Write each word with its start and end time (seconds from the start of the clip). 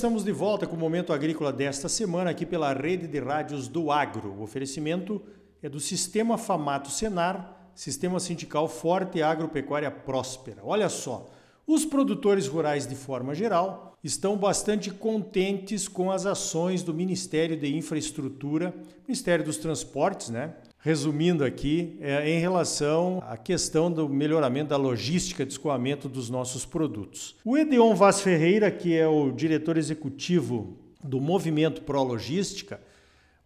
estamos 0.00 0.24
de 0.24 0.32
volta 0.32 0.66
com 0.66 0.74
o 0.74 0.78
Momento 0.78 1.12
Agrícola 1.12 1.52
desta 1.52 1.86
semana 1.86 2.30
aqui 2.30 2.46
pela 2.46 2.72
rede 2.72 3.06
de 3.06 3.18
rádios 3.18 3.68
do 3.68 3.92
Agro. 3.92 4.30
O 4.30 4.42
oferecimento 4.42 5.20
é 5.62 5.68
do 5.68 5.78
Sistema 5.78 6.38
Famato 6.38 6.90
Senar, 6.90 7.70
Sistema 7.74 8.18
Sindical 8.18 8.66
Forte 8.66 9.18
e 9.18 9.22
Agropecuária 9.22 9.90
Próspera. 9.90 10.62
Olha 10.64 10.88
só, 10.88 11.28
os 11.66 11.84
produtores 11.84 12.48
rurais 12.48 12.86
de 12.86 12.94
forma 12.94 13.34
geral 13.34 13.94
estão 14.02 14.38
bastante 14.38 14.90
contentes 14.90 15.86
com 15.86 16.10
as 16.10 16.24
ações 16.24 16.82
do 16.82 16.94
Ministério 16.94 17.54
de 17.58 17.76
Infraestrutura, 17.76 18.74
Ministério 19.06 19.44
dos 19.44 19.58
Transportes, 19.58 20.30
né? 20.30 20.54
Resumindo 20.82 21.44
aqui, 21.44 21.98
é, 22.00 22.30
em 22.30 22.40
relação 22.40 23.22
à 23.28 23.36
questão 23.36 23.92
do 23.92 24.08
melhoramento 24.08 24.70
da 24.70 24.78
logística 24.78 25.44
de 25.44 25.52
escoamento 25.52 26.08
dos 26.08 26.30
nossos 26.30 26.64
produtos. 26.64 27.36
O 27.44 27.56
Edeon 27.56 27.94
Vaz 27.94 28.22
Ferreira, 28.22 28.70
que 28.70 28.96
é 28.96 29.06
o 29.06 29.30
diretor 29.30 29.76
executivo 29.76 30.78
do 31.04 31.20
Movimento 31.20 31.82
Pro 31.82 32.02
Logística, 32.02 32.80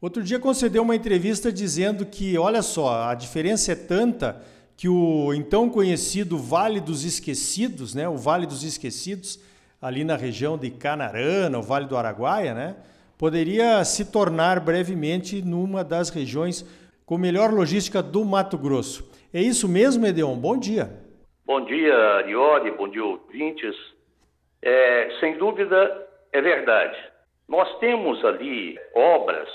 outro 0.00 0.22
dia 0.22 0.38
concedeu 0.38 0.82
uma 0.82 0.94
entrevista 0.94 1.52
dizendo 1.52 2.06
que, 2.06 2.38
olha 2.38 2.62
só, 2.62 3.08
a 3.08 3.14
diferença 3.14 3.72
é 3.72 3.76
tanta 3.76 4.40
que 4.76 4.88
o 4.88 5.32
então 5.34 5.68
conhecido 5.68 6.38
Vale 6.38 6.80
dos 6.80 7.04
Esquecidos, 7.04 7.94
né, 7.94 8.08
o 8.08 8.16
Vale 8.16 8.46
dos 8.46 8.62
Esquecidos, 8.62 9.40
ali 9.82 10.04
na 10.04 10.16
região 10.16 10.56
de 10.56 10.70
Canarana, 10.70 11.58
o 11.58 11.62
Vale 11.62 11.86
do 11.86 11.96
Araguaia, 11.96 12.54
né, 12.54 12.76
poderia 13.18 13.84
se 13.84 14.04
tornar 14.04 14.60
brevemente 14.60 15.42
numa 15.42 15.82
das 15.82 16.10
regiões 16.10 16.64
com 17.06 17.18
melhor 17.18 17.52
logística 17.52 18.02
do 18.02 18.24
Mato 18.24 18.56
Grosso. 18.56 19.10
É 19.32 19.40
isso 19.40 19.68
mesmo, 19.68 20.06
Edeon? 20.06 20.36
Bom 20.36 20.56
dia. 20.56 20.90
Bom 21.44 21.60
dia, 21.64 21.94
Ariori, 21.94 22.70
bom 22.70 22.88
dia, 22.88 23.04
ouvintes. 23.04 23.76
É, 24.62 25.10
sem 25.20 25.36
dúvida, 25.36 26.08
é 26.32 26.40
verdade. 26.40 26.96
Nós 27.48 27.78
temos 27.78 28.24
ali 28.24 28.78
obras 28.94 29.48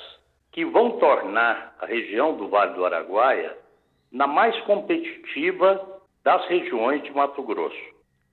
que 0.51 0.63
vão 0.65 0.99
tornar 0.99 1.75
a 1.79 1.85
região 1.85 2.37
do 2.37 2.47
Vale 2.47 2.73
do 2.75 2.85
Araguaia 2.85 3.57
na 4.11 4.27
mais 4.27 4.59
competitiva 4.61 5.99
das 6.23 6.45
regiões 6.47 7.01
de 7.03 7.11
Mato 7.11 7.41
Grosso. 7.41 7.75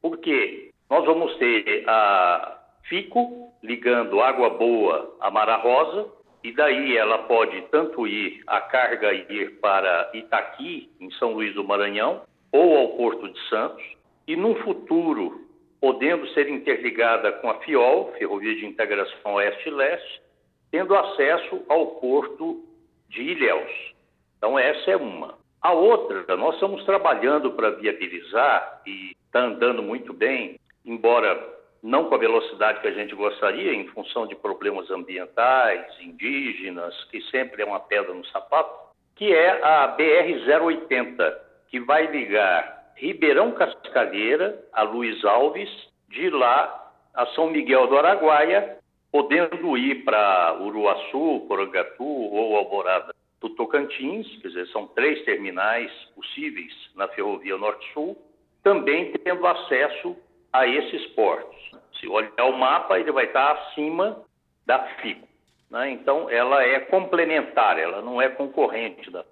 Por 0.03 0.19
quê? 0.19 0.71
Nós 0.91 1.05
vamos 1.05 1.35
ter 1.37 1.85
a 1.89 2.59
FICO 2.85 3.53
ligando 3.63 4.21
Água 4.21 4.51
Boa 4.51 5.17
a 5.21 5.31
Mara 5.31 5.57
Rosa, 5.57 6.09
e 6.47 6.53
daí 6.53 6.97
ela 6.97 7.19
pode 7.25 7.61
tanto 7.73 8.07
ir, 8.07 8.41
a 8.47 8.61
carga 8.61 9.13
ir 9.13 9.59
para 9.59 10.09
Itaqui, 10.15 10.89
em 11.01 11.11
São 11.15 11.33
Luís 11.33 11.53
do 11.57 11.65
Maranhão, 11.65 12.23
ou 12.53 12.79
ao 12.79 12.89
Porto 12.91 13.29
de 13.29 13.49
Santos, 13.49 13.83
e 14.29 14.37
num 14.37 14.55
futuro, 14.63 15.41
podendo 15.81 16.25
ser 16.35 16.49
interligada 16.49 17.33
com 17.33 17.51
a 17.51 17.55
FIOL, 17.63 18.13
Ferrovia 18.17 18.55
de 18.55 18.65
Integração 18.65 19.35
Oeste-Leste, 19.35 20.23
tendo 20.71 20.95
acesso 20.95 21.65
ao 21.69 21.85
Porto 21.97 22.65
de 23.09 23.23
Ilhéus. 23.23 23.93
Então, 24.39 24.57
essa 24.57 24.93
é 24.93 24.97
uma. 24.97 25.35
A 25.61 25.73
outra, 25.73 26.37
nós 26.37 26.55
estamos 26.55 26.85
trabalhando 26.85 27.51
para 27.55 27.71
viabilizar, 27.71 28.83
e 28.87 29.17
está 29.27 29.41
andando 29.41 29.83
muito 29.83 30.13
bem, 30.13 30.61
embora 30.85 31.56
não 31.83 32.05
com 32.05 32.15
a 32.15 32.19
velocidade 32.19 32.81
que 32.81 32.89
a 32.89 32.93
gente 32.93 33.15
gostaria, 33.15 33.73
em 33.73 33.87
função 33.89 34.27
de 34.27 34.35
problemas 34.35 34.91
ambientais, 34.91 35.87
indígenas, 36.01 36.95
que 37.05 37.21
sempre 37.31 37.63
é 37.63 37.65
uma 37.65 37.81
pedra 37.81 38.13
no 38.13 38.25
sapato, 38.27 38.95
que 39.15 39.33
é 39.33 39.63
a 39.63 39.97
BR-080, 39.97 41.35
que 41.69 41.81
vai 41.81 42.07
ligar 42.07 42.93
Ribeirão 42.97 43.53
Cascalheira 43.53 44.63
a 44.73 44.83
Luiz 44.83 45.25
Alves, 45.25 45.71
de 46.09 46.31
lá 46.31 46.93
a 47.15 47.27
São 47.29 47.51
Miguel 47.51 47.87
do 47.87 47.97
Araguaia, 47.97 48.79
podendo 49.11 49.77
ir 49.77 50.05
para 50.05 50.59
Uruaçu, 50.61 51.47
Porangatu 51.49 52.05
ou 52.05 52.57
Alvorada 52.57 53.15
do 53.41 53.51
Tocantins, 53.51 54.27
quer 54.41 54.49
dizer, 54.49 54.67
são 54.69 54.87
três 54.89 55.25
terminais 55.25 55.91
possíveis 56.15 56.73
na 56.95 57.09
Ferrovia 57.09 57.57
Norte-Sul, 57.57 58.17
também 58.63 59.13
tendo 59.13 59.47
acesso 59.47 60.17
a 60.53 60.67
esses 60.67 61.07
portos. 61.09 61.57
Se 62.01 62.09
olhar 62.09 62.45
o 62.45 62.59
mapa, 62.59 62.99
ele 62.99 63.13
vai 63.13 63.27
estar 63.27 63.53
acima 63.53 64.23
da 64.67 64.79
FICO. 65.01 65.27
Né? 65.71 65.91
Então, 65.91 66.29
ela 66.31 66.63
é 66.63 66.81
complementar, 66.81 67.79
ela 67.79 68.03
não 68.03 68.21
é 68.21 68.29
concorrente. 68.29 69.11
Da... 69.11 69.25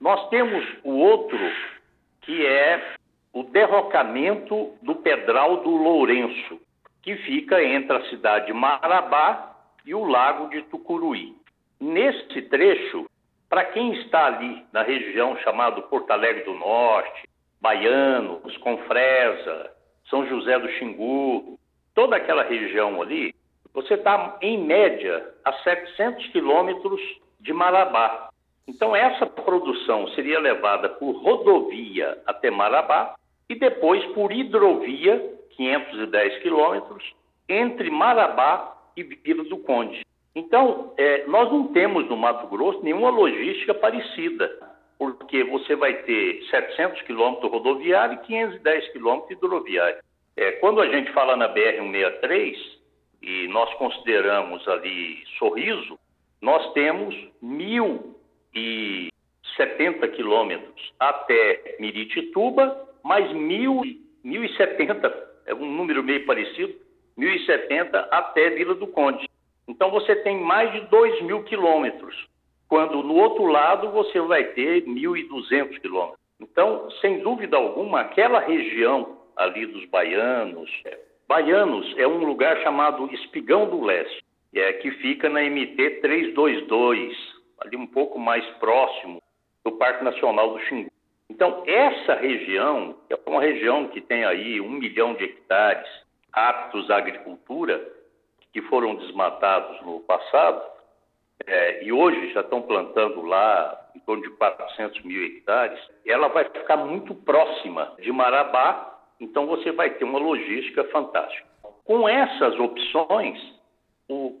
Nós 0.00 0.28
temos 0.28 0.64
o 0.82 0.96
outro, 0.98 1.38
que 2.22 2.46
é 2.46 2.94
o 3.32 3.42
derrocamento 3.42 4.72
do 4.82 4.94
Pedral 4.96 5.58
do 5.58 5.70
Lourenço, 5.70 6.60
que 7.02 7.16
fica 7.16 7.62
entre 7.62 7.96
a 7.96 8.08
cidade 8.08 8.46
de 8.46 8.52
Marabá 8.52 9.56
e 9.84 9.94
o 9.94 10.04
lago 10.04 10.48
de 10.48 10.62
Tucuruí. 10.62 11.34
Nesse 11.80 12.42
trecho, 12.42 13.06
para 13.48 13.64
quem 13.66 13.92
está 14.00 14.26
ali 14.26 14.64
na 14.72 14.82
região 14.82 15.36
chamada 15.38 15.82
Porto 15.82 16.10
Alegre 16.10 16.44
do 16.44 16.54
Norte, 16.54 17.28
Baianos, 17.60 18.56
Confresa, 18.58 19.70
São 20.14 20.24
José 20.28 20.56
do 20.60 20.68
Xingu, 20.74 21.58
toda 21.92 22.14
aquela 22.14 22.44
região 22.44 23.02
ali, 23.02 23.34
você 23.72 23.94
está, 23.94 24.38
em 24.40 24.56
média, 24.56 25.28
a 25.44 25.52
700 25.54 26.28
quilômetros 26.28 27.00
de 27.40 27.52
Marabá. 27.52 28.28
Então, 28.68 28.94
essa 28.94 29.26
produção 29.26 30.06
seria 30.10 30.38
levada 30.38 30.88
por 30.88 31.16
rodovia 31.16 32.16
até 32.24 32.48
Marabá 32.48 33.16
e 33.48 33.56
depois 33.56 34.06
por 34.12 34.30
hidrovia, 34.30 35.34
510 35.56 36.42
quilômetros, 36.42 37.02
entre 37.48 37.90
Marabá 37.90 38.72
e 38.96 39.02
Vila 39.02 39.42
do 39.42 39.58
Conde. 39.58 40.06
Então, 40.32 40.92
é, 40.96 41.26
nós 41.26 41.50
não 41.50 41.72
temos 41.72 42.08
no 42.08 42.16
Mato 42.16 42.46
Grosso 42.46 42.84
nenhuma 42.84 43.10
logística 43.10 43.74
parecida, 43.74 44.48
porque 44.98 45.44
você 45.44 45.76
vai 45.76 45.94
ter 46.02 46.42
700 46.50 47.02
quilômetros 47.02 47.50
rodoviário 47.50 48.14
e 48.14 48.26
510 48.26 48.92
quilômetros 48.92 49.32
hidroviário. 49.32 49.98
É, 50.36 50.52
quando 50.52 50.80
a 50.80 50.88
gente 50.88 51.12
fala 51.12 51.36
na 51.36 51.52
BR-163, 51.52 52.56
e 53.24 53.48
nós 53.48 53.72
consideramos 53.74 54.66
ali 54.68 55.24
Sorriso, 55.38 55.98
nós 56.42 56.72
temos 56.74 57.14
1.070 57.42 60.10
quilômetros 60.10 60.92
até 61.00 61.76
Miritituba, 61.80 62.86
mais 63.02 63.26
1.070, 63.32 65.10
é 65.46 65.54
um 65.54 65.72
número 65.72 66.02
meio 66.02 66.26
parecido, 66.26 66.74
1.070 67.18 68.08
até 68.10 68.50
Vila 68.50 68.74
do 68.74 68.88
Conde. 68.88 69.26
Então 69.66 69.90
você 69.90 70.14
tem 70.16 70.38
mais 70.38 70.70
de 70.72 70.80
2 70.88 71.22
mil 71.22 71.42
quilômetros, 71.44 72.26
quando 72.74 73.04
no 73.04 73.14
outro 73.14 73.46
lado 73.46 73.92
você 73.92 74.18
vai 74.18 74.42
ter 74.46 74.84
1.200 74.84 75.78
quilômetros. 75.78 76.18
Então, 76.40 76.90
sem 77.00 77.20
dúvida 77.20 77.56
alguma, 77.56 78.00
aquela 78.00 78.40
região 78.40 79.16
ali 79.36 79.64
dos 79.64 79.84
baianos. 79.84 80.68
Baianos 81.28 81.94
é 81.96 82.04
um 82.04 82.24
lugar 82.24 82.60
chamado 82.64 83.08
Espigão 83.14 83.70
do 83.70 83.84
Leste, 83.84 84.24
é, 84.52 84.72
que 84.72 84.90
fica 84.90 85.28
na 85.28 85.40
MT 85.42 86.00
322, 86.00 87.16
ali 87.60 87.76
um 87.76 87.86
pouco 87.86 88.18
mais 88.18 88.44
próximo 88.56 89.22
do 89.64 89.70
Parque 89.70 90.02
Nacional 90.02 90.54
do 90.54 90.58
Xingu. 90.64 90.90
Então, 91.30 91.62
essa 91.68 92.16
região, 92.16 92.96
é 93.08 93.16
uma 93.24 93.40
região 93.40 93.86
que 93.86 94.00
tem 94.00 94.24
aí 94.24 94.60
um 94.60 94.70
milhão 94.70 95.14
de 95.14 95.22
hectares 95.22 95.88
aptos 96.32 96.90
à 96.90 96.96
agricultura, 96.96 97.80
que 98.52 98.60
foram 98.62 98.96
desmatados 98.96 99.80
no 99.82 100.00
passado, 100.00 100.73
é, 101.46 101.84
e 101.84 101.92
hoje 101.92 102.32
já 102.32 102.40
estão 102.40 102.62
plantando 102.62 103.22
lá 103.22 103.90
em 103.94 104.00
torno 104.00 104.22
de 104.22 104.30
400 104.30 105.02
mil 105.02 105.24
hectares, 105.24 105.78
ela 106.06 106.28
vai 106.28 106.44
ficar 106.44 106.76
muito 106.76 107.14
próxima 107.14 107.94
de 107.98 108.10
Marabá 108.12 108.94
então 109.20 109.46
você 109.46 109.72
vai 109.72 109.90
ter 109.90 110.04
uma 110.04 110.18
logística 110.18 110.84
fantástica. 110.84 111.48
Com 111.84 112.08
essas 112.08 112.58
opções, 112.58 113.38
o 114.08 114.38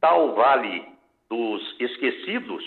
tal 0.00 0.34
Vale 0.34 0.84
dos 1.28 1.76
Esquecidos, 1.80 2.62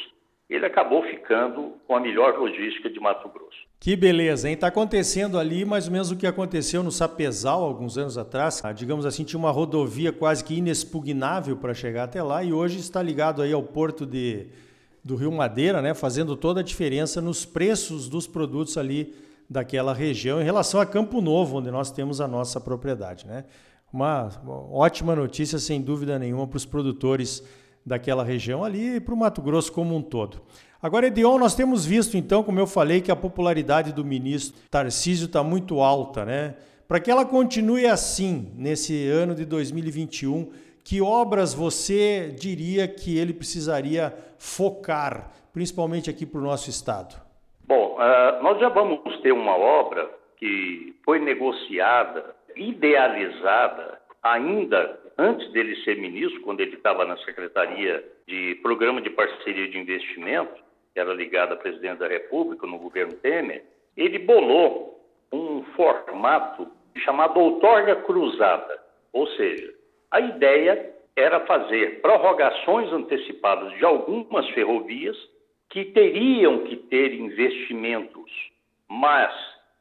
ele 0.49 0.65
acabou 0.65 1.03
ficando 1.03 1.79
com 1.85 1.95
a 1.95 1.99
melhor 1.99 2.37
logística 2.37 2.89
de 2.89 2.99
Mato 2.99 3.29
Grosso. 3.29 3.68
Que 3.79 3.95
beleza, 3.95 4.49
hein? 4.49 4.55
Está 4.55 4.67
acontecendo 4.67 5.39
ali 5.39 5.63
mais 5.63 5.85
ou 5.85 5.93
menos 5.93 6.11
o 6.11 6.15
que 6.17 6.27
aconteceu 6.27 6.83
no 6.83 6.91
Sapezal 6.91 7.63
alguns 7.63 7.97
anos 7.97 8.17
atrás. 8.17 8.59
Ah, 8.65 8.73
digamos 8.73 9.05
assim, 9.05 9.23
tinha 9.23 9.39
uma 9.39 9.51
rodovia 9.51 10.11
quase 10.11 10.43
que 10.43 10.55
inexpugnável 10.55 11.55
para 11.55 11.73
chegar 11.73 12.03
até 12.03 12.21
lá 12.21 12.43
e 12.43 12.51
hoje 12.51 12.77
está 12.77 13.01
ligado 13.01 13.41
aí 13.41 13.53
ao 13.53 13.63
porto 13.63 14.05
de, 14.05 14.47
do 15.01 15.15
Rio 15.15 15.31
Madeira, 15.31 15.81
né? 15.81 15.93
Fazendo 15.93 16.35
toda 16.35 16.59
a 16.59 16.63
diferença 16.63 17.21
nos 17.21 17.45
preços 17.45 18.09
dos 18.09 18.27
produtos 18.27 18.77
ali 18.77 19.15
daquela 19.49 19.93
região 19.93 20.41
em 20.41 20.43
relação 20.43 20.81
a 20.81 20.85
Campo 20.85 21.21
Novo, 21.21 21.59
onde 21.59 21.71
nós 21.71 21.89
temos 21.89 22.19
a 22.19 22.27
nossa 22.27 22.59
propriedade. 22.59 23.25
Né? 23.25 23.45
Uma, 23.93 24.29
ótima 24.71 25.15
notícia, 25.15 25.57
sem 25.57 25.81
dúvida 25.81 26.19
nenhuma, 26.19 26.45
para 26.45 26.57
os 26.57 26.65
produtores 26.65 27.41
daquela 27.85 28.25
região 28.25 28.61
ali 28.61 28.97
e 28.97 28.99
para 28.99 29.13
o 29.13 29.17
Mato 29.17 29.41
Grosso 29.41 29.71
como 29.71 29.95
um 29.95 30.01
todo. 30.01 30.41
Agora, 30.81 31.07
Edion, 31.07 31.37
nós 31.37 31.55
temos 31.55 31.85
visto, 31.85 32.15
então, 32.15 32.41
como 32.41 32.57
eu 32.57 32.65
falei, 32.65 33.01
que 33.01 33.11
a 33.11 33.15
popularidade 33.15 33.91
do 33.91 34.05
ministro 34.05 34.57
Tarcísio 34.71 35.25
está 35.25 35.43
muito 35.43 35.81
alta, 35.81 36.23
né? 36.23 36.55
Para 36.87 37.01
que 37.01 37.11
ela 37.11 37.25
continue 37.25 37.85
assim 37.85 38.53
nesse 38.55 39.09
ano 39.09 39.35
de 39.35 39.43
2021, 39.43 40.49
que 40.81 41.01
obras 41.01 41.53
você 41.53 42.29
diria 42.29 42.87
que 42.87 43.17
ele 43.17 43.33
precisaria 43.33 44.13
focar, 44.37 45.29
principalmente 45.51 46.09
aqui 46.09 46.25
para 46.25 46.39
o 46.39 46.43
nosso 46.43 46.69
estado? 46.69 47.21
Bom, 47.67 47.97
uh, 47.97 48.41
nós 48.41 48.57
já 48.57 48.69
vamos 48.69 49.01
ter 49.21 49.33
uma 49.33 49.57
obra 49.57 50.09
que 50.37 50.95
foi 51.03 51.19
negociada, 51.19 52.33
idealizada, 52.55 53.99
ainda 54.23 54.97
antes 55.17 55.51
dele 55.51 55.75
ser 55.83 55.97
ministro, 55.97 56.39
quando 56.39 56.61
ele 56.61 56.77
estava 56.77 57.03
na 57.03 57.17
Secretaria 57.17 58.01
de 58.25 58.57
Programa 58.63 59.01
de 59.01 59.09
Parceria 59.09 59.69
de 59.69 59.77
Investimento, 59.77 60.68
que 60.99 61.01
era 61.01 61.13
ligada 61.13 61.53
à 61.53 61.57
presidente 61.57 61.99
da 61.99 62.07
República 62.09 62.67
no 62.67 62.77
governo 62.77 63.13
Temer, 63.13 63.63
ele 63.95 64.19
bolou 64.19 64.99
um 65.31 65.63
formato 65.75 66.67
chamado 66.97 67.39
outorga 67.39 67.95
cruzada, 67.95 68.83
ou 69.13 69.25
seja, 69.27 69.73
a 70.11 70.19
ideia 70.19 70.93
era 71.15 71.39
fazer 71.45 72.01
prorrogações 72.01 72.91
antecipadas 72.91 73.71
de 73.77 73.85
algumas 73.85 74.45
ferrovias 74.49 75.15
que 75.69 75.85
teriam 75.85 76.65
que 76.65 76.75
ter 76.75 77.13
investimentos, 77.13 78.51
mas 78.89 79.33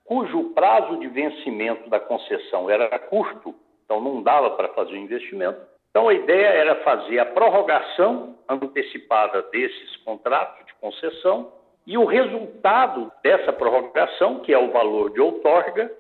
cujo 0.05 0.50
prazo 0.50 1.00
de 1.00 1.09
vencimento 1.09 1.91
da 1.91 1.99
concessão 1.99 2.71
era 2.71 2.97
curto, 2.97 3.53
então 3.85 4.00
não 4.00 4.23
dava 4.23 4.50
para 4.50 4.69
fazer 4.69 4.93
o 4.93 4.97
investimento. 4.97 5.59
Então 5.99 6.09
a 6.09 6.15
ideia 6.15 6.47
era 6.47 6.77
fazer 6.85 7.19
a 7.19 7.27
prorrogação 7.27 8.37
antecipada 8.49 9.43
desses 9.50 9.97
contratos 10.05 10.65
de 10.65 10.73
concessão 10.75 11.53
e 11.85 11.99
o 11.99 12.05
resultado 12.05 13.11
dessa 13.21 13.53
prorrogação, 13.53 14.39
que 14.39 14.55
é 14.55 14.59
o 14.59 14.71
valor 14.71 15.11
de 15.11 15.21
outorga, 15.21 15.91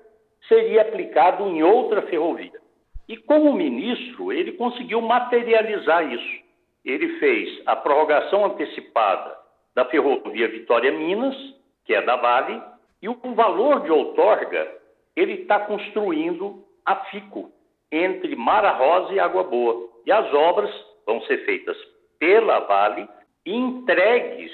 seria 0.46 0.82
aplicado 0.82 1.48
em 1.48 1.64
outra 1.64 2.02
ferrovia. 2.02 2.60
E 3.08 3.16
como 3.16 3.52
ministro, 3.52 4.32
ele 4.32 4.52
conseguiu 4.52 5.00
materializar 5.02 6.08
isso. 6.12 6.44
Ele 6.84 7.18
fez 7.18 7.60
a 7.66 7.74
prorrogação 7.74 8.44
antecipada 8.44 9.36
da 9.74 9.84
ferrovia 9.86 10.46
Vitória 10.46 10.92
Minas, 10.92 11.34
que 11.84 11.92
é 11.92 12.00
da 12.02 12.14
Vale, 12.14 12.62
e 13.02 13.08
o 13.08 13.16
valor 13.34 13.80
de 13.80 13.90
outorga 13.90 14.64
ele 15.16 15.42
está 15.42 15.58
construindo 15.58 16.64
a 16.86 16.94
FICO, 17.06 17.50
entre 17.90 18.34
Mara 18.36 18.72
Rosa 18.72 19.12
e 19.12 19.20
Água 19.20 19.44
Boa. 19.44 19.88
E 20.06 20.12
as 20.12 20.32
obras 20.32 20.70
vão 21.06 21.20
ser 21.22 21.44
feitas 21.44 21.76
pela 22.18 22.60
Vale 22.60 23.08
e 23.44 23.54
entregues, 23.54 24.52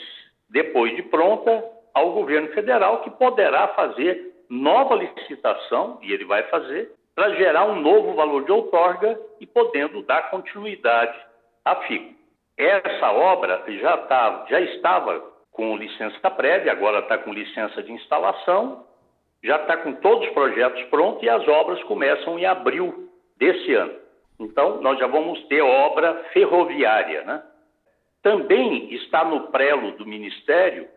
depois 0.48 0.94
de 0.94 1.02
pronta, 1.02 1.64
ao 1.92 2.12
governo 2.12 2.48
federal, 2.48 3.02
que 3.02 3.10
poderá 3.10 3.69
fazer 3.69 4.32
nova 4.48 4.94
licitação, 4.94 5.98
e 6.02 6.12
ele 6.12 6.25
vai 6.25 6.42
fazer, 6.44 6.92
para 7.14 7.34
gerar 7.34 7.66
um 7.66 7.81
novo 7.81 8.14
valor 8.14 8.44
de 8.44 8.52
outorga 8.52 9.19
e 9.40 9.46
podendo 9.46 10.02
dar 10.02 10.31
continuidade 10.31 11.16
à 11.64 11.76
FICO. 11.76 12.14
Essa 12.56 13.10
obra 13.12 13.64
já, 13.66 13.96
tá, 13.96 14.46
já 14.48 14.60
estava 14.60 15.20
com 15.50 15.76
licença 15.76 16.31
prévia, 16.31 16.72
agora 16.72 17.00
está 17.00 17.19
com 17.19 17.32
licença 17.32 17.82
de 17.82 17.92
instalação, 17.92 18.84
já 19.42 19.56
está 19.56 19.76
com 19.76 19.92
todos 19.94 20.26
os 20.26 20.34
projetos 20.34 20.82
prontos 20.84 21.22
e 21.22 21.28
as 21.28 21.46
obras 21.46 21.82
começam 21.84 22.38
em 22.38 22.44
abril 22.44 23.08
desse 23.36 23.75
ano. 23.75 23.94
Então, 24.38 24.81
nós 24.81 24.98
já 24.98 25.06
vamos 25.06 25.42
ter 25.46 25.62
obra 25.62 26.14
ferroviária. 26.32 27.22
Né? 27.22 27.42
Também 28.22 28.92
está 28.94 29.25
no 29.25 29.48
prelo 29.48 29.92
do 29.92 30.06
Ministério 30.06 30.88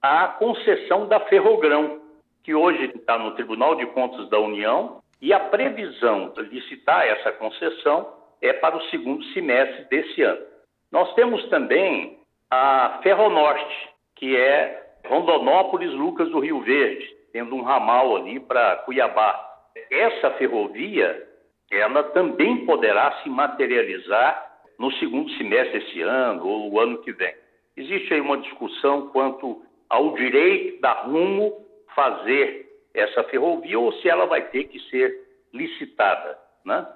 a 0.00 0.26
concessão 0.28 1.06
da 1.06 1.20
Ferrogrão, 1.20 2.00
que 2.42 2.54
hoje 2.54 2.90
está 2.94 3.16
no 3.18 3.32
Tribunal 3.32 3.76
de 3.76 3.86
Contas 3.86 4.28
da 4.28 4.38
União, 4.38 5.00
e 5.20 5.32
a 5.32 5.38
previsão 5.38 6.30
de 6.30 6.42
licitar 6.42 7.06
essa 7.06 7.30
concessão 7.30 8.12
é 8.40 8.52
para 8.52 8.76
o 8.76 8.82
segundo 8.86 9.22
semestre 9.26 9.84
desse 9.84 10.22
ano. 10.22 10.44
Nós 10.90 11.14
temos 11.14 11.48
também 11.48 12.18
a 12.50 12.98
Ferronorte, 13.04 13.90
que 14.16 14.36
é 14.36 14.82
Rondonópolis, 15.06 15.92
Lucas 15.92 16.28
do 16.30 16.40
Rio 16.40 16.60
Verde, 16.60 17.08
tendo 17.32 17.54
um 17.54 17.62
ramal 17.62 18.16
ali 18.16 18.40
para 18.40 18.76
Cuiabá. 18.78 19.48
Essa 19.90 20.32
ferrovia, 20.32 21.28
ela 21.72 22.02
também 22.04 22.66
poderá 22.66 23.10
se 23.22 23.30
materializar 23.30 24.50
no 24.78 24.92
segundo 24.92 25.30
semestre 25.32 25.80
desse 25.80 26.02
ano 26.02 26.46
ou 26.46 26.72
o 26.72 26.80
ano 26.80 26.98
que 26.98 27.12
vem. 27.12 27.34
Existe 27.76 28.12
aí 28.12 28.20
uma 28.20 28.36
discussão 28.36 29.08
quanto 29.08 29.62
ao 29.88 30.14
direito 30.14 30.80
da 30.80 30.92
Rumo 30.92 31.54
fazer 31.94 32.66
essa 32.94 33.24
ferrovia 33.24 33.78
ou 33.78 33.92
se 33.94 34.08
ela 34.08 34.26
vai 34.26 34.42
ter 34.48 34.64
que 34.64 34.78
ser 34.90 35.14
licitada, 35.52 36.38
né? 36.64 36.86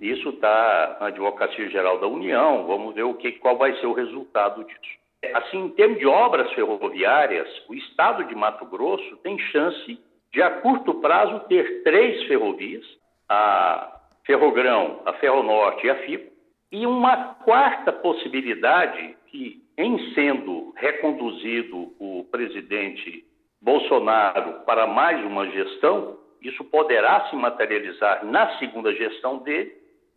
Isso 0.00 0.28
está 0.28 0.96
na 1.00 1.06
Advocacia 1.08 1.68
Geral 1.70 1.98
da 1.98 2.06
União, 2.06 2.66
vamos 2.66 2.94
ver 2.94 3.02
o 3.02 3.14
que, 3.14 3.32
qual 3.32 3.56
vai 3.56 3.74
ser 3.80 3.86
o 3.86 3.92
resultado 3.92 4.64
disso. 4.64 4.98
Assim, 5.34 5.64
em 5.64 5.70
termos 5.70 5.98
de 5.98 6.06
obras 6.06 6.52
ferroviárias, 6.52 7.48
o 7.68 7.74
Estado 7.74 8.24
de 8.24 8.34
Mato 8.36 8.64
Grosso 8.66 9.16
tem 9.18 9.36
chance 9.38 9.98
de, 10.32 10.40
a 10.40 10.50
curto 10.60 10.94
prazo, 10.94 11.40
ter 11.48 11.82
três 11.82 12.22
ferrovias, 12.28 12.84
a 13.28 13.97
Ferrogrão, 14.28 15.00
a 15.06 15.14
Ferronorte 15.14 15.86
e 15.86 15.90
a 15.90 15.96
FICO, 16.04 16.30
e 16.70 16.86
uma 16.86 17.34
quarta 17.36 17.90
possibilidade 17.90 19.16
que, 19.28 19.62
em 19.78 20.12
sendo 20.12 20.74
reconduzido 20.76 21.94
o 21.98 22.26
presidente 22.30 23.24
Bolsonaro 23.58 24.66
para 24.66 24.86
mais 24.86 25.24
uma 25.24 25.48
gestão, 25.48 26.18
isso 26.42 26.62
poderá 26.64 27.30
se 27.30 27.36
materializar 27.36 28.22
na 28.26 28.58
segunda 28.58 28.94
gestão 28.94 29.38
dele, 29.38 29.72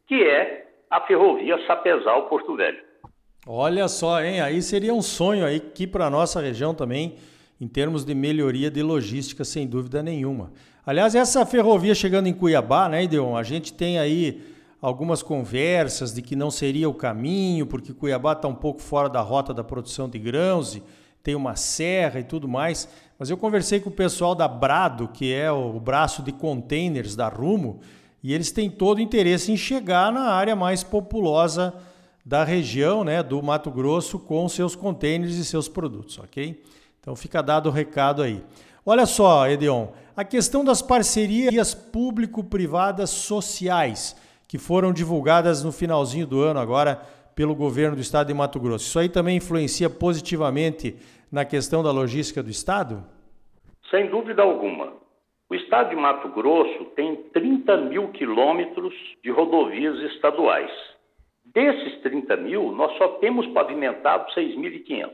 que 0.06 0.22
é 0.22 0.68
a 0.90 1.00
ferrovia 1.02 1.58
Sapezal-Porto 1.66 2.58
Velho. 2.58 2.84
Olha 3.48 3.88
só, 3.88 4.22
hein? 4.22 4.42
Aí 4.42 4.62
seria 4.62 4.94
um 4.94 5.02
sonho 5.02 5.46
aí 5.46 5.56
aqui 5.56 5.88
para 5.88 6.10
nossa 6.10 6.42
região 6.42 6.76
também, 6.76 7.16
em 7.62 7.68
termos 7.68 8.04
de 8.04 8.16
melhoria 8.16 8.72
de 8.72 8.82
logística, 8.82 9.46
sem 9.46 9.68
dúvida 9.68 10.02
nenhuma. 10.02 10.52
Aliás, 10.84 11.14
essa 11.14 11.46
ferrovia 11.46 11.94
chegando 11.94 12.26
em 12.26 12.34
Cuiabá, 12.34 12.90
né, 12.90 13.04
Ideon? 13.04 13.38
A 13.38 13.44
gente 13.44 13.72
tem 13.72 14.00
aí 14.00 14.42
algumas 14.82 15.22
conversas 15.22 16.12
de 16.12 16.24
que 16.24 16.36
não 16.36 16.50
seria 16.50 16.90
o 16.90 16.94
caminho, 16.94 17.68
porque 17.68 17.94
Cuiabá 17.94 18.34
está 18.34 18.48
um 18.48 18.56
pouco 18.56 18.82
fora 18.82 19.08
da 19.08 19.22
rota 19.22 19.54
da 19.54 19.64
produção 19.64 20.10
de 20.10 20.18
grãos, 20.18 20.76
e 20.76 20.84
tem 21.22 21.36
uma 21.36 21.56
serra 21.56 22.20
e 22.20 22.24
tudo 22.24 22.48
mais. 22.48 22.90
Mas 23.20 23.30
eu 23.30 23.38
conversei 23.38 23.80
com 23.80 23.92
o 23.92 23.94
pessoal 23.94 24.34
da 24.34 24.48
Brado, 24.48 25.08
que 25.10 25.32
é 25.32 25.52
o 25.52 25.80
braço 25.80 26.24
de 26.24 26.32
containers 26.32 27.16
da 27.16 27.30
Rumo, 27.30 27.80
e 28.24 28.34
eles 28.34 28.52
têm 28.52 28.72
todo 28.72 28.98
o 28.98 29.02
interesse 29.02 29.52
em 29.52 29.58
chegar 29.58 30.12
na 30.12 30.32
área 30.32 30.56
mais 30.56 30.84
populosa 30.84 31.76
da 32.26 32.44
região, 32.44 33.04
né, 33.04 33.22
do 33.22 33.42
Mato 33.44 33.70
Grosso, 33.70 34.18
com 34.18 34.50
seus 34.50 34.76
containers 34.76 35.36
e 35.36 35.46
seus 35.46 35.68
produtos, 35.68 36.18
ok? 36.18 36.60
Então 37.02 37.16
fica 37.16 37.42
dado 37.42 37.68
o 37.68 37.72
recado 37.72 38.22
aí. 38.22 38.44
Olha 38.86 39.08
só, 39.08 39.50
Edeon, 39.50 39.88
a 40.16 40.24
questão 40.24 40.64
das 40.64 40.84
parcerias 40.84 41.74
público-privadas 41.74 43.10
sociais 43.10 44.16
que 44.48 44.60
foram 44.60 44.94
divulgadas 44.94 45.64
no 45.64 45.72
finalzinho 45.72 46.28
do 46.28 46.42
ano 46.42 46.60
agora 46.60 47.02
pelo 47.36 47.56
governo 47.56 47.96
do 47.96 48.02
estado 48.02 48.28
de 48.28 48.34
Mato 48.36 48.60
Grosso. 48.60 48.86
Isso 48.86 49.00
aí 49.00 49.10
também 49.10 49.38
influencia 49.38 49.90
positivamente 49.90 50.96
na 51.32 51.44
questão 51.44 51.82
da 51.82 51.92
logística 51.92 52.44
do 52.44 52.52
Estado? 52.52 53.04
Sem 53.90 54.10
dúvida 54.10 54.44
alguma. 54.44 54.94
O 55.50 55.56
Estado 55.56 55.90
de 55.90 55.96
Mato 55.96 56.30
Grosso 56.30 56.86
tem 56.96 57.16
30 57.34 57.78
mil 57.78 58.10
quilômetros 58.10 58.94
de 59.24 59.32
rodovias 59.32 59.98
estaduais. 60.14 60.70
Desses 61.46 62.00
30 62.02 62.38
mil, 62.38 62.72
nós 62.72 62.96
só 62.98 63.08
temos 63.20 63.48
pavimentado 63.48 64.30
6.500. 64.34 65.10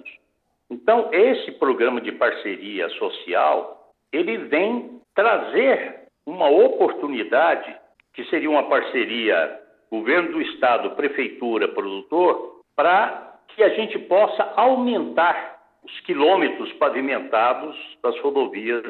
Então, 0.69 1.09
esse 1.13 1.53
programa 1.53 2.01
de 2.01 2.11
parceria 2.11 2.89
social, 2.89 3.91
ele 4.11 4.37
vem 4.37 5.01
trazer 5.15 6.07
uma 6.25 6.49
oportunidade, 6.49 7.75
que 8.13 8.25
seria 8.25 8.49
uma 8.49 8.67
parceria 8.67 9.59
governo 9.89 10.33
do 10.33 10.41
estado, 10.41 10.95
prefeitura, 10.95 11.69
produtor, 11.69 12.61
para 12.75 13.39
que 13.49 13.63
a 13.63 13.69
gente 13.69 13.97
possa 13.99 14.43
aumentar 14.55 15.57
os 15.83 15.99
quilômetros 16.01 16.71
pavimentados 16.73 17.75
das 18.03 18.19
rodovias 18.19 18.85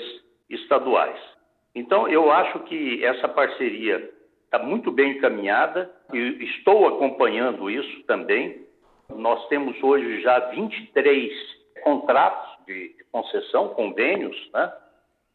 estaduais. 0.50 1.20
Então, 1.76 2.08
eu 2.08 2.32
acho 2.32 2.60
que 2.62 3.06
essa 3.06 3.28
parceria 3.28 4.10
está 4.46 4.58
muito 4.58 4.92
bem 4.92 5.12
encaminhada 5.12 5.92
e 6.12 6.44
estou 6.46 6.88
acompanhando 6.88 7.70
isso 7.70 8.04
também. 8.04 8.66
Nós 9.10 9.48
temos 9.48 9.82
hoje 9.84 10.22
já 10.22 10.40
23 10.50 11.57
contratos 11.82 12.66
de 12.66 12.96
concessão, 13.12 13.70
convênios, 13.70 14.36
né, 14.54 14.72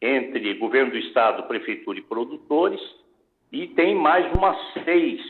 entre 0.00 0.54
governo 0.54 0.92
do 0.92 0.98
estado, 0.98 1.44
prefeitura 1.44 1.98
e 1.98 2.02
produtores, 2.02 2.80
e 3.50 3.68
tem 3.68 3.94
mais 3.94 4.30
umas 4.32 4.56
seis 4.84 5.20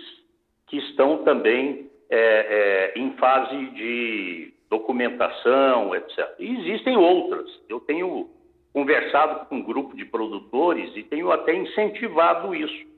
que 0.66 0.78
estão 0.78 1.24
também 1.24 1.90
é, 2.08 2.92
é, 2.94 2.98
em 2.98 3.12
fase 3.16 3.56
de 3.70 4.54
documentação, 4.70 5.94
etc. 5.94 6.34
E 6.38 6.56
existem 6.60 6.96
outras. 6.96 7.48
Eu 7.68 7.80
tenho 7.80 8.30
conversado 8.72 9.46
com 9.46 9.56
um 9.56 9.62
grupo 9.62 9.94
de 9.94 10.04
produtores 10.06 10.90
e 10.96 11.02
tenho 11.02 11.30
até 11.30 11.54
incentivado 11.54 12.54
isso. 12.54 12.90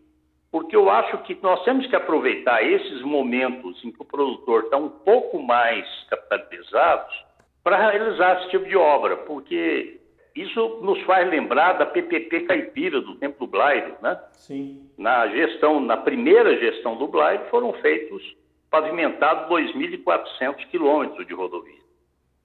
Porque 0.53 0.77
eu 0.77 0.89
acho 0.89 1.19
que 1.25 1.37
nós 1.43 1.65
temos 1.65 1.85
que 1.89 1.97
aproveitar 1.97 2.63
esses 2.63 3.03
momentos 3.03 3.85
em 3.85 3.91
que 3.91 4.01
o 4.01 4.05
produtor 4.05 4.65
está 4.65 4.77
um 4.77 4.89
pouco 4.89 5.43
mais 5.43 5.85
capitalizado 6.09 7.13
para 7.65 7.91
realizar 7.91 8.41
esse 8.41 8.51
tipo 8.51 8.67
de 8.67 8.77
obra, 8.77 9.17
porque 9.17 9.99
isso 10.37 10.81
nos 10.83 11.01
faz 11.03 11.29
lembrar 11.29 11.73
da 11.73 11.87
PPP 11.87 12.43
Caipira 12.43 13.01
do 13.01 13.17
tempo 13.17 13.47
do 13.47 13.51
Blairo, 13.51 13.97
né? 14.03 14.21
Sim. 14.33 14.87
Na 14.99 15.27
gestão, 15.29 15.81
na 15.81 15.97
primeira 15.97 16.57
gestão 16.59 16.97
do 16.97 17.09
Blairo 17.09 17.45
foram 17.51 17.73
feitos 17.75 18.23
pavimentados 18.71 19.49
2.400 19.49 20.69
quilômetros 20.71 21.27
de 21.27 21.33
rodovia, 21.33 21.81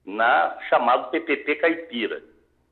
na 0.06 0.56
chamado 0.70 1.10
PPP 1.10 1.56
Caipira. 1.56 2.22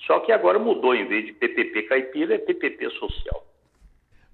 Só 0.06 0.20
que 0.20 0.32
agora 0.32 0.58
mudou, 0.58 0.94
em 0.94 1.06
vez 1.06 1.26
de 1.26 1.32
PPP 1.32 1.82
Caipira, 1.82 2.36
é 2.36 2.38
PPP 2.38 2.88
Social. 2.90 3.44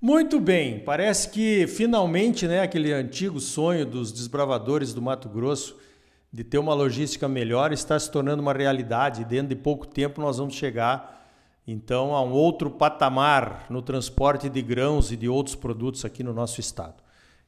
Muito 0.00 0.38
bem, 0.38 0.80
parece 0.80 1.33
que 1.33 1.66
finalmente, 1.66 2.47
né, 2.47 2.61
aquele 2.61 2.92
antigo 2.92 3.40
sonho 3.40 3.87
dos 3.87 4.12
desbravadores 4.12 4.92
do 4.92 5.00
Mato 5.00 5.30
Grosso 5.30 5.80
de 6.34 6.42
ter 6.42 6.58
uma 6.58 6.74
logística 6.74 7.28
melhor 7.28 7.72
está 7.72 7.96
se 7.96 8.10
tornando 8.10 8.42
uma 8.42 8.52
realidade. 8.52 9.24
Dentro 9.24 9.50
de 9.50 9.54
pouco 9.54 9.86
tempo 9.86 10.20
nós 10.20 10.38
vamos 10.38 10.54
chegar 10.56 11.30
então 11.64 12.12
a 12.12 12.20
um 12.24 12.32
outro 12.32 12.68
patamar 12.68 13.66
no 13.70 13.80
transporte 13.80 14.48
de 14.48 14.60
grãos 14.60 15.12
e 15.12 15.16
de 15.16 15.28
outros 15.28 15.54
produtos 15.54 16.04
aqui 16.04 16.24
no 16.24 16.34
nosso 16.34 16.58
estado. 16.58 16.96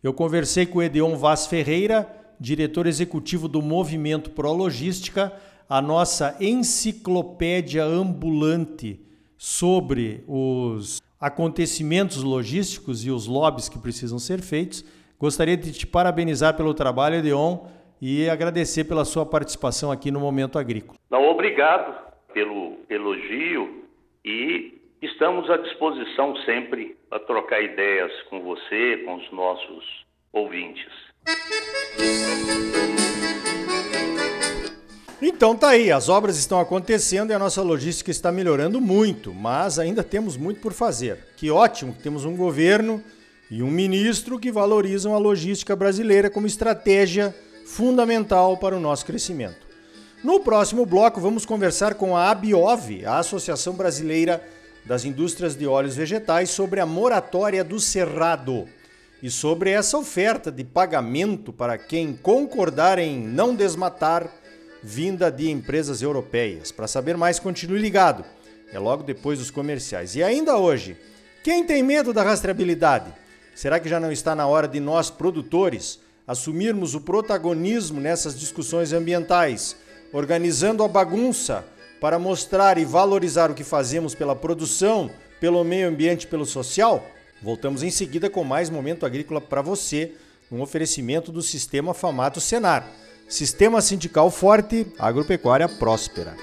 Eu 0.00 0.14
conversei 0.14 0.66
com 0.66 0.78
o 0.78 0.82
Edeon 0.84 1.16
Vaz 1.16 1.48
Ferreira, 1.48 2.08
diretor 2.38 2.86
executivo 2.86 3.48
do 3.48 3.60
Movimento 3.60 4.30
Pro 4.30 4.52
Logística, 4.52 5.32
a 5.68 5.82
nossa 5.82 6.36
enciclopédia 6.38 7.84
ambulante 7.84 9.00
sobre 9.36 10.22
os 10.28 11.02
acontecimentos 11.20 12.22
logísticos 12.22 13.04
e 13.04 13.10
os 13.10 13.26
lobbies 13.26 13.68
que 13.68 13.80
precisam 13.80 14.20
ser 14.20 14.40
feitos. 14.40 14.84
Gostaria 15.18 15.56
de 15.56 15.72
te 15.72 15.88
parabenizar 15.88 16.56
pelo 16.56 16.72
trabalho, 16.72 17.16
Edeon 17.16 17.74
e 18.00 18.28
agradecer 18.28 18.84
pela 18.84 19.04
sua 19.04 19.24
participação 19.24 19.90
aqui 19.90 20.10
no 20.10 20.20
Momento 20.20 20.58
Agrícola. 20.58 20.98
Não, 21.10 21.24
obrigado 21.28 21.94
pelo 22.32 22.78
elogio 22.90 23.84
e 24.24 24.74
estamos 25.00 25.48
à 25.50 25.56
disposição 25.56 26.36
sempre 26.44 26.96
para 27.08 27.20
trocar 27.20 27.62
ideias 27.62 28.12
com 28.28 28.42
você, 28.42 29.02
com 29.04 29.16
os 29.16 29.32
nossos 29.32 30.04
ouvintes. 30.32 30.92
Então 35.20 35.56
tá 35.56 35.70
aí, 35.70 35.90
as 35.90 36.10
obras 36.10 36.36
estão 36.36 36.60
acontecendo 36.60 37.30
e 37.30 37.34
a 37.34 37.38
nossa 37.38 37.62
logística 37.62 38.10
está 38.10 38.30
melhorando 38.30 38.80
muito, 38.80 39.32
mas 39.32 39.78
ainda 39.78 40.04
temos 40.04 40.36
muito 40.36 40.60
por 40.60 40.72
fazer. 40.72 41.18
Que 41.36 41.50
ótimo 41.50 41.94
que 41.94 42.02
temos 42.02 42.26
um 42.26 42.36
governo 42.36 43.02
e 43.50 43.62
um 43.62 43.70
ministro 43.70 44.38
que 44.38 44.52
valorizam 44.52 45.14
a 45.14 45.18
logística 45.18 45.74
brasileira 45.74 46.28
como 46.28 46.46
estratégia 46.46 47.34
fundamental 47.66 48.56
para 48.56 48.76
o 48.76 48.80
nosso 48.80 49.04
crescimento. 49.04 49.66
No 50.22 50.40
próximo 50.40 50.86
bloco, 50.86 51.20
vamos 51.20 51.44
conversar 51.44 51.94
com 51.94 52.16
a 52.16 52.30
ABIOV, 52.30 53.04
a 53.04 53.18
Associação 53.18 53.74
Brasileira 53.74 54.42
das 54.84 55.04
Indústrias 55.04 55.56
de 55.56 55.66
Óleos 55.66 55.96
Vegetais, 55.96 56.50
sobre 56.50 56.80
a 56.80 56.86
moratória 56.86 57.64
do 57.64 57.80
Cerrado 57.80 58.68
e 59.20 59.30
sobre 59.30 59.70
essa 59.70 59.98
oferta 59.98 60.50
de 60.50 60.62
pagamento 60.62 61.52
para 61.52 61.76
quem 61.76 62.14
concordar 62.14 62.98
em 62.98 63.18
não 63.18 63.54
desmatar, 63.54 64.30
vinda 64.82 65.30
de 65.30 65.50
empresas 65.50 66.00
europeias. 66.02 66.70
Para 66.70 66.86
saber 66.86 67.16
mais, 67.16 67.40
continue 67.40 67.80
ligado. 67.80 68.24
É 68.72 68.78
logo 68.78 69.02
depois 69.02 69.40
dos 69.40 69.50
comerciais. 69.50 70.14
E 70.14 70.22
ainda 70.22 70.56
hoje, 70.56 70.96
quem 71.42 71.64
tem 71.64 71.82
medo 71.82 72.12
da 72.12 72.22
rastreabilidade? 72.22 73.12
Será 73.54 73.80
que 73.80 73.88
já 73.88 73.98
não 73.98 74.12
está 74.12 74.34
na 74.34 74.46
hora 74.46 74.68
de 74.68 74.78
nós, 74.78 75.10
produtores, 75.10 75.98
assumirmos 76.26 76.94
o 76.94 77.00
protagonismo 77.00 78.00
nessas 78.00 78.38
discussões 78.38 78.92
ambientais, 78.92 79.76
organizando 80.12 80.82
a 80.82 80.88
bagunça 80.88 81.64
para 82.00 82.18
mostrar 82.18 82.78
e 82.78 82.84
valorizar 82.84 83.50
o 83.50 83.54
que 83.54 83.64
fazemos 83.64 84.14
pela 84.14 84.34
produção, 84.34 85.10
pelo 85.40 85.62
meio 85.64 85.88
ambiente 85.88 86.26
pelo 86.26 86.44
social? 86.44 87.06
Voltamos 87.42 87.82
em 87.82 87.90
seguida 87.90 88.28
com 88.28 88.42
mais 88.44 88.70
momento 88.70 89.06
agrícola 89.06 89.40
para 89.40 89.62
você, 89.62 90.14
um 90.50 90.60
oferecimento 90.60 91.30
do 91.30 91.42
Sistema 91.42 91.92
Famato 91.92 92.40
Senar. 92.40 92.88
Sistema 93.28 93.80
sindical 93.80 94.30
forte, 94.30 94.86
agropecuária 94.98 95.68
próspera. 95.68 96.36